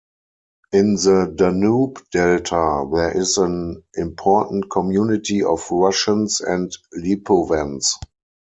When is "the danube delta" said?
0.95-2.89